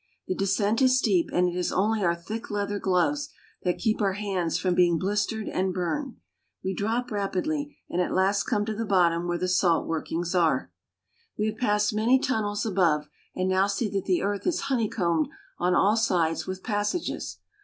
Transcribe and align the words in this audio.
The 0.27 0.33
de 0.33 0.47
scent 0.47 0.81
is 0.81 0.97
steep 0.97 1.29
and 1.31 1.47
it 1.47 1.55
is 1.55 1.71
only 1.71 2.03
our 2.03 2.15
thick 2.15 2.49
leather 2.49 2.79
gloves 2.79 3.29
that 3.61 3.77
keep 3.77 4.01
our 4.01 4.13
hands 4.13 4.57
from 4.57 4.73
being 4.73 4.97
blistered 4.97 5.47
and 5.47 5.71
burned. 5.75 6.15
We 6.63 6.73
drop 6.73 7.11
rapidly, 7.11 7.77
and 7.87 8.01
at 8.01 8.11
last 8.11 8.45
come 8.45 8.65
to 8.65 8.73
the 8.73 8.83
bottom 8.83 9.27
where 9.27 9.37
the 9.37 9.47
salt 9.47 9.85
workings 9.85 10.33
are. 10.33 10.71
We 11.37 11.45
have 11.45 11.57
passed 11.57 11.93
many 11.93 12.17
tunnels 12.17 12.65
above, 12.65 13.09
and 13.35 13.47
now 13.47 13.67
see 13.67 13.89
that 13.91 14.05
the 14.05 14.23
earth 14.23 14.47
is 14.47 14.61
honeycombed 14.61 15.27
on 15.59 15.75
all 15.75 15.95
sides 15.95 16.47
with 16.47 16.63
passages. 16.63 17.37